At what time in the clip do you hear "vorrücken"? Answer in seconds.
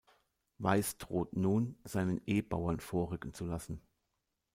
2.79-3.35